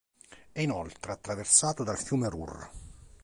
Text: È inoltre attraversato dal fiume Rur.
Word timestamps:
È 0.51 0.59
inoltre 0.59 1.11
attraversato 1.11 1.83
dal 1.83 1.99
fiume 1.99 2.27
Rur. 2.27 2.69